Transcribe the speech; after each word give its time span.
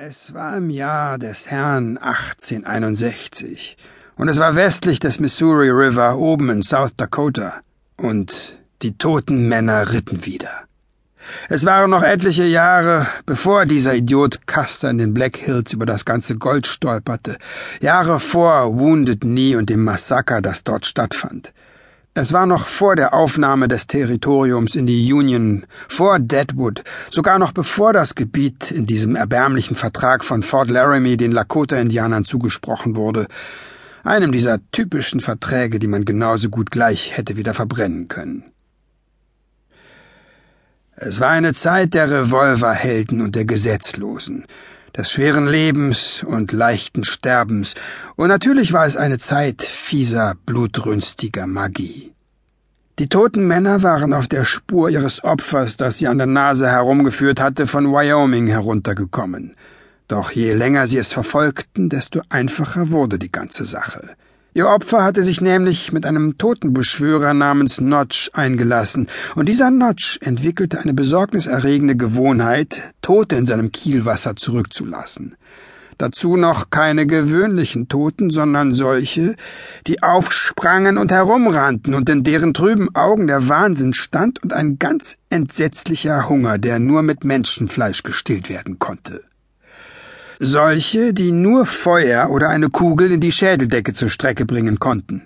Es 0.00 0.32
war 0.32 0.56
im 0.56 0.70
Jahr 0.70 1.18
des 1.18 1.50
Herrn 1.50 1.98
1861 1.98 3.76
und 4.14 4.28
es 4.28 4.38
war 4.38 4.54
westlich 4.54 5.00
des 5.00 5.18
Missouri 5.18 5.70
River 5.70 6.18
oben 6.18 6.50
in 6.50 6.62
South 6.62 6.92
Dakota 6.96 7.54
und 7.96 8.56
die 8.82 8.96
toten 8.96 9.48
Männer 9.48 9.90
ritten 9.90 10.24
wieder. 10.24 10.50
Es 11.48 11.66
waren 11.66 11.90
noch 11.90 12.04
etliche 12.04 12.44
Jahre, 12.44 13.08
bevor 13.26 13.66
dieser 13.66 13.96
Idiot 13.96 14.46
Custer 14.46 14.88
in 14.88 14.98
den 14.98 15.14
Black 15.14 15.36
Hills 15.36 15.72
über 15.72 15.84
das 15.84 16.04
ganze 16.04 16.36
Gold 16.36 16.68
stolperte, 16.68 17.36
Jahre 17.80 18.20
vor 18.20 18.78
Wounded 18.78 19.22
Knee 19.22 19.56
und 19.56 19.68
dem 19.68 19.82
Massaker, 19.82 20.40
das 20.40 20.62
dort 20.62 20.86
stattfand. 20.86 21.52
Es 22.20 22.32
war 22.32 22.46
noch 22.46 22.66
vor 22.66 22.96
der 22.96 23.14
Aufnahme 23.14 23.68
des 23.68 23.86
Territoriums 23.86 24.74
in 24.74 24.88
die 24.88 25.12
Union, 25.12 25.66
vor 25.86 26.18
Deadwood, 26.18 26.82
sogar 27.10 27.38
noch 27.38 27.52
bevor 27.52 27.92
das 27.92 28.16
Gebiet 28.16 28.72
in 28.72 28.86
diesem 28.86 29.14
erbärmlichen 29.14 29.76
Vertrag 29.76 30.24
von 30.24 30.42
Fort 30.42 30.68
Laramie 30.68 31.16
den 31.16 31.30
Lakota-Indianern 31.30 32.24
zugesprochen 32.24 32.96
wurde, 32.96 33.28
einem 34.02 34.32
dieser 34.32 34.58
typischen 34.72 35.20
Verträge, 35.20 35.78
die 35.78 35.86
man 35.86 36.04
genauso 36.04 36.48
gut 36.48 36.72
gleich 36.72 37.16
hätte 37.16 37.36
wieder 37.36 37.54
verbrennen 37.54 38.08
können. 38.08 38.46
Es 40.96 41.20
war 41.20 41.30
eine 41.30 41.54
Zeit 41.54 41.94
der 41.94 42.10
Revolverhelden 42.10 43.20
und 43.20 43.36
der 43.36 43.44
Gesetzlosen, 43.44 44.44
des 44.96 45.12
schweren 45.12 45.46
Lebens 45.46 46.24
und 46.26 46.50
leichten 46.50 47.04
Sterbens, 47.04 47.76
und 48.16 48.26
natürlich 48.26 48.72
war 48.72 48.86
es 48.86 48.96
eine 48.96 49.20
Zeit 49.20 49.62
fieser, 49.62 50.34
blutrünstiger 50.44 51.46
Magie. 51.46 52.12
Die 52.98 53.08
toten 53.08 53.46
Männer 53.46 53.84
waren 53.84 54.12
auf 54.12 54.26
der 54.26 54.44
Spur 54.44 54.90
ihres 54.90 55.22
Opfers, 55.22 55.76
das 55.76 55.98
sie 55.98 56.08
an 56.08 56.18
der 56.18 56.26
Nase 56.26 56.68
herumgeführt 56.68 57.40
hatte, 57.40 57.68
von 57.68 57.92
Wyoming 57.92 58.48
heruntergekommen. 58.48 59.54
Doch 60.08 60.32
je 60.32 60.52
länger 60.52 60.88
sie 60.88 60.98
es 60.98 61.12
verfolgten, 61.12 61.90
desto 61.90 62.22
einfacher 62.28 62.90
wurde 62.90 63.20
die 63.20 63.30
ganze 63.30 63.64
Sache. 63.66 64.16
Ihr 64.52 64.66
Opfer 64.66 65.04
hatte 65.04 65.22
sich 65.22 65.40
nämlich 65.40 65.92
mit 65.92 66.06
einem 66.06 66.38
Totenbeschwörer 66.38 67.34
namens 67.34 67.80
Notch 67.80 68.30
eingelassen, 68.32 69.06
und 69.36 69.48
dieser 69.48 69.70
Notch 69.70 70.18
entwickelte 70.20 70.80
eine 70.80 70.92
besorgniserregende 70.92 71.94
Gewohnheit, 71.94 72.82
Tote 73.00 73.36
in 73.36 73.46
seinem 73.46 73.70
Kielwasser 73.70 74.34
zurückzulassen. 74.34 75.36
Dazu 75.98 76.36
noch 76.36 76.70
keine 76.70 77.06
gewöhnlichen 77.06 77.88
Toten, 77.88 78.30
sondern 78.30 78.72
solche, 78.72 79.34
die 79.88 80.00
aufsprangen 80.00 80.96
und 80.96 81.10
herumrannten 81.10 81.92
und 81.92 82.08
in 82.08 82.22
deren 82.22 82.54
trüben 82.54 82.94
Augen 82.94 83.26
der 83.26 83.48
Wahnsinn 83.48 83.94
stand 83.94 84.40
und 84.44 84.52
ein 84.52 84.78
ganz 84.78 85.16
entsetzlicher 85.28 86.28
Hunger, 86.28 86.58
der 86.58 86.78
nur 86.78 87.02
mit 87.02 87.24
Menschenfleisch 87.24 88.04
gestillt 88.04 88.48
werden 88.48 88.78
konnte. 88.78 89.24
Solche, 90.38 91.12
die 91.12 91.32
nur 91.32 91.66
Feuer 91.66 92.30
oder 92.30 92.48
eine 92.48 92.70
Kugel 92.70 93.10
in 93.10 93.20
die 93.20 93.32
Schädeldecke 93.32 93.92
zur 93.92 94.08
Strecke 94.08 94.46
bringen 94.46 94.78
konnten. 94.78 95.22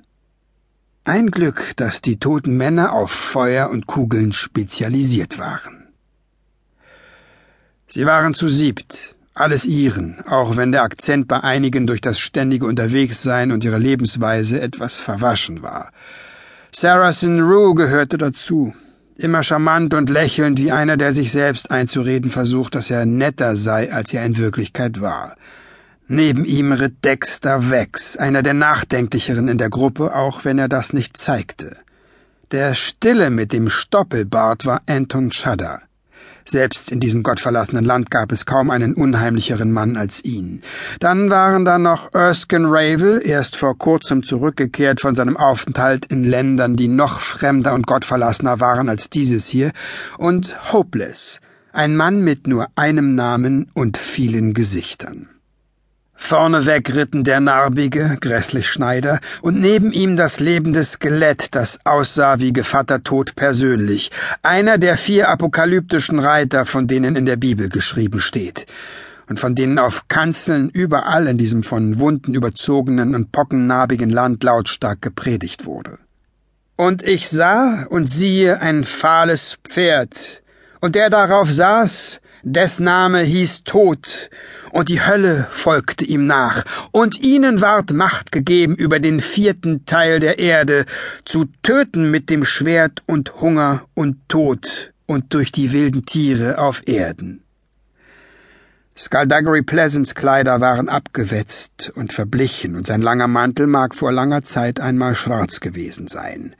Ein 1.04 1.30
Glück, 1.30 1.72
dass 1.76 2.00
die 2.00 2.18
toten 2.18 2.56
Männer 2.56 2.94
auf 2.94 3.10
Feuer 3.10 3.68
und 3.68 3.86
Kugeln 3.86 4.32
spezialisiert 4.32 5.38
waren. 5.38 5.88
Sie 7.88 8.06
waren 8.06 8.32
zu 8.32 8.48
siebt, 8.48 9.14
alles 9.34 9.64
ihren, 9.64 10.20
auch 10.27 10.56
wenn 10.56 10.72
der 10.72 10.83
Akzent 10.83 11.27
bei 11.28 11.41
einigen 11.41 11.86
durch 11.86 12.00
das 12.00 12.19
ständige 12.19 12.66
Unterwegssein 12.66 13.52
und 13.52 13.64
ihre 13.64 13.78
Lebensweise 13.78 14.61
etwas 14.61 15.00
verwaschen 15.00 15.62
war. 15.62 15.91
Saracen 16.74 17.41
Rue 17.41 17.74
gehörte 17.74 18.19
dazu, 18.19 18.74
immer 19.16 19.42
charmant 19.42 19.94
und 19.94 20.11
lächelnd 20.11 20.58
wie 20.58 20.72
einer, 20.72 20.97
der 20.97 21.14
sich 21.14 21.33
selbst 21.33 21.70
einzureden 21.70 22.30
versucht, 22.30 22.74
dass 22.74 22.91
er 22.91 23.06
netter 23.06 23.56
sei, 23.56 23.92
als 23.92 24.12
er 24.12 24.24
in 24.24 24.36
Wirklichkeit 24.36 25.00
war. 25.00 25.36
Neben 26.08 26.44
ihm 26.44 26.72
ritt 26.72 27.05
Dexter 27.05 27.70
Wex, 27.70 28.17
einer 28.17 28.42
der 28.42 28.55
nachdenklicheren 28.55 29.48
in 29.48 29.58
der 29.58 29.70
Gruppe, 29.70 30.14
auch 30.14 30.44
wenn 30.44 30.58
er 30.58 30.69
das 30.69 30.92
nicht 30.92 31.17
zeigte. 31.17 31.77
Der 32.51 32.74
Stille 32.74 33.30
mit 33.30 33.52
dem 33.52 33.70
Stoppelbart 33.70 34.67
war 34.67 34.83
Anton 34.86 35.30
Chadder. 35.30 35.80
Selbst 36.45 36.91
in 36.91 37.01
diesem 37.01 37.23
gottverlassenen 37.23 37.85
Land 37.85 38.11
gab 38.11 38.33
es 38.33 38.47
kaum 38.47 38.70
einen 38.70 38.95
unheimlicheren 38.95 39.73
Mann 39.73 39.97
als 39.97 40.25
ihn. 40.25 40.63
Dann 41.01 41.30
waren 41.30 41.64
da 41.64 41.79
noch 41.79 42.13
Erskine 42.14 42.69
Ravel, 42.69 43.20
erst 43.25 43.57
vor 43.57 43.79
kurzem 43.79 44.23
zurückgekehrt 44.23 45.01
von 45.01 45.14
seinem 45.14 45.36
Aufenthalt 45.36 46.07
in 46.07 46.25
Ländern, 46.25 46.77
die 46.77 46.89
noch 46.89 47.20
fremder 47.20 47.75
und 47.75 47.86
gottverlassener 47.86 48.61
waren 48.61 48.89
als 48.89 49.11
dieses 49.11 49.47
hier, 49.47 49.73
und 50.19 50.73
Hopeless, 50.73 51.41
ein 51.73 51.97
Mann 51.97 52.23
mit 52.23 52.47
nur 52.47 52.67
einem 52.77 53.14
Namen 53.14 53.70
und 53.74 53.97
vielen 53.97 54.55
Gesichtern. 54.55 55.29
Vorneweg 56.24 56.94
ritten 56.94 57.24
der 57.24 57.40
narbige, 57.40 58.16
grässlich 58.20 58.68
Schneider, 58.68 59.18
und 59.42 59.58
neben 59.60 59.92
ihm 59.92 60.16
das 60.16 60.38
lebende 60.38 60.84
Skelett, 60.84 61.48
das 61.50 61.80
aussah 61.84 62.38
wie 62.38 62.52
Gevatter 62.52 63.02
Tod 63.02 63.34
persönlich, 63.34 64.12
einer 64.42 64.78
der 64.78 64.96
vier 64.96 65.28
apokalyptischen 65.28 66.20
Reiter, 66.20 66.64
von 66.64 66.86
denen 66.86 67.16
in 67.16 67.27
der 67.27 67.36
Bibel 67.36 67.68
geschrieben 67.68 68.20
steht, 68.20 68.66
und 69.28 69.40
von 69.40 69.56
denen 69.56 69.80
auf 69.80 70.06
Kanzeln 70.06 70.70
überall 70.70 71.27
in 71.27 71.38
diesem 71.38 71.64
von 71.64 71.98
Wunden 71.98 72.34
überzogenen 72.34 73.16
und 73.16 73.32
pockennarbigen 73.32 74.08
Land 74.08 74.44
lautstark 74.44 75.02
gepredigt 75.02 75.66
wurde. 75.66 75.98
Und 76.77 77.02
ich 77.02 77.28
sah 77.28 77.84
und 77.90 78.08
siehe 78.08 78.61
ein 78.61 78.84
fahles 78.84 79.58
Pferd, 79.64 80.44
und 80.80 80.94
der 80.94 81.11
darauf 81.11 81.50
saß, 81.50 82.21
des 82.42 82.79
Name 82.80 83.20
hieß 83.20 83.64
Tod, 83.64 84.30
und 84.70 84.89
die 84.89 85.05
Hölle 85.05 85.47
folgte 85.51 86.05
ihm 86.05 86.27
nach, 86.27 86.64
und 86.91 87.20
ihnen 87.20 87.61
ward 87.61 87.92
Macht 87.92 88.33
gegeben 88.33 88.75
über 88.75 89.01
den 89.01 89.20
vierten 89.20 89.85
Teil 89.86 90.20
der 90.20 90.39
Erde, 90.39 90.86
zu 91.25 91.47
töten 91.63 92.11
mit 92.11 92.30
dem 92.30 92.45
Schwert 92.45 93.03
und 93.07 93.41
Hunger 93.41 93.83
und 93.95 94.29
Tod 94.29 94.92
und 95.07 95.35
durch 95.35 95.53
die 95.53 95.73
wilden 95.73 96.07
Tiere 96.07 96.58
auf 96.58 96.86
Erden. 96.86 97.42
Skullduggery 98.97 99.63
Pleasants 99.63 100.14
Kleider 100.14 100.61
waren 100.61 100.89
abgewetzt 100.89 101.91
und 101.95 102.13
verblichen, 102.13 102.77
und 102.77 102.86
sein 102.86 103.01
langer 103.01 103.29
Mantel 103.29 103.67
mag 103.67 103.95
vor 103.95 104.13
langer 104.13 104.42
Zeit 104.42 104.80
einmal 104.80 105.14
schwarz 105.14 105.61
gewesen 105.61 106.09
sein. 106.09 106.55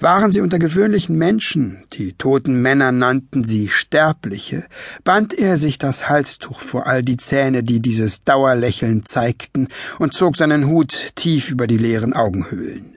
Waren 0.00 0.30
sie 0.30 0.40
unter 0.40 0.58
gewöhnlichen 0.58 1.16
Menschen, 1.16 1.84
die 1.92 2.14
toten 2.14 2.60
Männer 2.60 2.92
nannten 2.92 3.44
sie 3.44 3.68
Sterbliche, 3.68 4.64
band 5.04 5.32
er 5.32 5.56
sich 5.56 5.78
das 5.78 6.08
Halstuch 6.08 6.60
vor 6.60 6.86
all 6.86 7.02
die 7.02 7.16
Zähne, 7.16 7.62
die 7.62 7.80
dieses 7.80 8.24
Dauerlächeln 8.24 9.04
zeigten, 9.04 9.68
und 9.98 10.14
zog 10.14 10.36
seinen 10.36 10.66
Hut 10.66 11.12
tief 11.14 11.50
über 11.50 11.66
die 11.66 11.78
leeren 11.78 12.12
Augenhöhlen. 12.12 12.96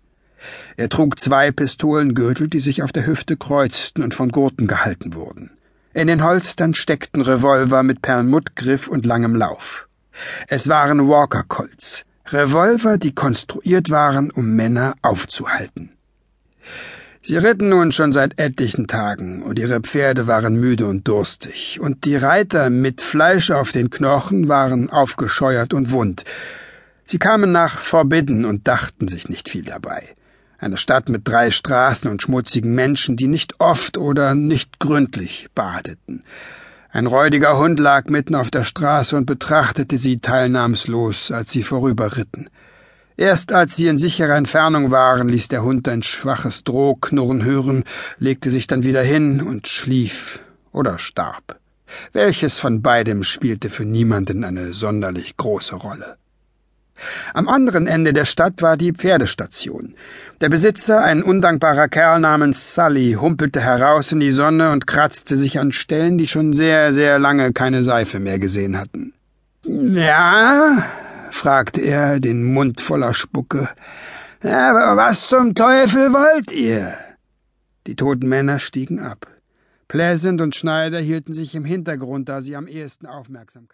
Er 0.75 0.89
trug 0.89 1.19
zwei 1.19 1.51
Pistolengürtel, 1.51 2.47
die 2.47 2.59
sich 2.59 2.83
auf 2.83 2.91
der 2.91 3.07
Hüfte 3.07 3.37
kreuzten 3.37 4.03
und 4.03 4.13
von 4.13 4.29
Gurten 4.29 4.67
gehalten 4.67 5.13
wurden. 5.13 5.51
In 5.93 6.07
den 6.07 6.23
Holstern 6.23 6.75
steckten 6.75 7.21
Revolver 7.21 7.81
mit 7.81 8.01
Perlmuttgriff 8.01 8.87
und 8.87 9.05
langem 9.05 9.35
Lauf. 9.35 9.87
Es 10.47 10.67
waren 10.67 11.07
Walker 11.07 11.43
Colts, 11.43 12.05
Revolver, 12.27 12.97
die 12.97 13.13
konstruiert 13.13 13.89
waren, 13.89 14.29
um 14.29 14.55
Männer 14.55 14.95
aufzuhalten. 15.01 15.96
Sie 17.21 17.35
ritten 17.35 17.69
nun 17.69 17.91
schon 17.91 18.13
seit 18.13 18.39
etlichen 18.39 18.87
Tagen, 18.87 19.43
und 19.43 19.59
ihre 19.59 19.81
Pferde 19.81 20.27
waren 20.27 20.55
müde 20.55 20.85
und 20.85 21.07
durstig, 21.07 21.79
und 21.79 22.05
die 22.05 22.15
Reiter 22.15 22.69
mit 22.69 23.01
Fleisch 23.01 23.51
auf 23.51 23.71
den 23.71 23.89
Knochen 23.89 24.47
waren 24.47 24.89
aufgescheuert 24.89 25.73
und 25.73 25.91
wund. 25.91 26.23
Sie 27.05 27.19
kamen 27.19 27.51
nach 27.51 27.79
Forbidden 27.79 28.45
und 28.45 28.67
dachten 28.67 29.07
sich 29.07 29.27
nicht 29.27 29.49
viel 29.49 29.63
dabei. 29.63 30.15
Eine 30.57 30.77
Stadt 30.77 31.09
mit 31.09 31.27
drei 31.27 31.51
Straßen 31.51 32.09
und 32.09 32.21
schmutzigen 32.21 32.73
Menschen, 32.73 33.17
die 33.17 33.27
nicht 33.27 33.59
oft 33.59 33.97
oder 33.97 34.33
nicht 34.33 34.79
gründlich 34.79 35.49
badeten. 35.53 36.23
Ein 36.89 37.05
räudiger 37.05 37.57
Hund 37.57 37.79
lag 37.79 38.05
mitten 38.05 38.33
auf 38.33 38.49
der 38.49 38.63
Straße 38.63 39.15
und 39.15 39.25
betrachtete 39.25 39.97
sie 39.97 40.19
teilnahmslos, 40.19 41.31
als 41.31 41.51
sie 41.51 41.63
vorüberritten. 41.63 42.49
Erst 43.17 43.51
als 43.51 43.75
sie 43.75 43.87
in 43.87 43.97
sicherer 43.97 44.35
Entfernung 44.35 44.91
waren, 44.91 45.27
ließ 45.27 45.47
der 45.47 45.63
Hund 45.63 45.87
ein 45.87 46.03
schwaches 46.03 46.63
Drohknurren 46.63 47.43
hören, 47.43 47.83
legte 48.19 48.51
sich 48.51 48.67
dann 48.67 48.83
wieder 48.83 49.01
hin 49.01 49.41
und 49.41 49.67
schlief 49.67 50.39
oder 50.71 50.99
starb. 50.99 51.59
Welches 52.13 52.59
von 52.59 52.83
beidem 52.83 53.23
spielte 53.23 53.71
für 53.71 53.85
niemanden 53.85 54.43
eine 54.43 54.73
sonderlich 54.73 55.35
große 55.35 55.75
Rolle. 55.75 56.17
Am 57.33 57.47
anderen 57.47 57.87
Ende 57.87 58.13
der 58.13 58.25
Stadt 58.25 58.61
war 58.61 58.77
die 58.77 58.91
Pferdestation. 58.91 59.95
Der 60.41 60.49
Besitzer, 60.49 61.03
ein 61.03 61.23
undankbarer 61.23 61.87
Kerl 61.87 62.19
namens 62.19 62.75
Sully, 62.75 63.13
humpelte 63.13 63.61
heraus 63.61 64.11
in 64.11 64.19
die 64.19 64.31
Sonne 64.31 64.71
und 64.71 64.85
kratzte 64.85 65.37
sich 65.37 65.59
an 65.59 65.71
Stellen, 65.71 66.19
die 66.19 66.27
schon 66.27 66.53
sehr, 66.53 66.93
sehr 66.93 67.17
lange 67.17 67.53
keine 67.53 67.81
Seife 67.81 68.19
mehr 68.19 68.37
gesehen 68.37 68.79
hatten. 68.79 69.13
Ja, 69.63 70.85
fragte 71.37 71.81
er, 71.81 72.19
den 72.19 72.43
Mund 72.43 72.81
voller 72.81 73.13
Spucke. 73.13 73.69
Aber 74.41 74.97
was 74.97 75.29
zum 75.29 75.55
Teufel 75.55 76.11
wollt 76.11 76.51
ihr? 76.51 76.93
Die 77.85 77.95
toten 77.95 78.27
Männer 78.27 78.59
stiegen 78.59 78.99
ab. 78.99 79.27
Pleasant 79.87 80.41
und 80.41 80.55
Schneider 80.55 80.99
hielten 80.99 81.33
sich 81.33 81.55
im 81.55 81.63
Hintergrund, 81.63 82.27
da 82.27 82.41
sie 82.41 82.55
am 82.55 82.67
ehesten 82.67 83.05
Aufmerksamkeit 83.05 83.65